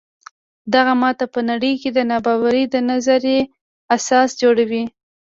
دغه 0.73 0.93
ماته 1.01 1.25
په 1.33 1.39
نړۍ 1.49 1.73
کې 1.81 1.89
د 1.93 1.99
نابرابرۍ 2.11 2.63
د 2.69 2.75
نظریې 2.91 3.39
اساس 3.95 4.29
جوړوي. 4.41 4.83